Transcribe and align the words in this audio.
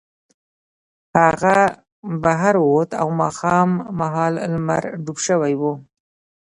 هغه 1.21 1.57
بهر 2.23 2.55
ووت 2.63 2.91
او 3.01 3.07
ماښام 3.21 3.69
مهال 3.99 4.33
لمر 4.53 4.83
ډوب 5.03 5.17
شوی 5.25 5.53
و 5.57 5.63